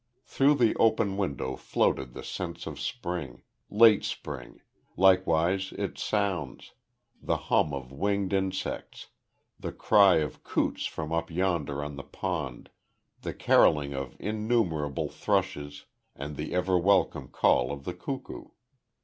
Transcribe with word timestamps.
Through 0.25 0.55
the 0.55 0.75
open 0.77 1.15
window 1.15 1.55
floated 1.55 2.15
the 2.15 2.23
scents 2.23 2.65
of 2.65 2.79
spring 2.79 3.43
late 3.69 4.03
spring 4.03 4.61
likewise 4.97 5.73
its 5.73 6.01
sounds, 6.01 6.71
the 7.21 7.37
hum 7.37 7.71
of 7.71 7.91
winged 7.91 8.33
insects, 8.33 9.09
the 9.59 9.71
cry 9.71 10.15
of 10.15 10.43
coots 10.43 10.87
from 10.87 11.13
up 11.13 11.29
yonder 11.29 11.83
on 11.83 11.97
the 11.97 12.03
pond, 12.03 12.71
the 13.21 13.35
carolling 13.35 13.93
of 13.93 14.17
innumerable 14.19 15.07
thrushes 15.07 15.85
and 16.15 16.35
the 16.35 16.55
ever 16.55 16.79
welcome 16.79 17.27
call 17.27 17.71
of 17.71 17.83
the 17.83 17.93
cuckoo. 17.93 18.45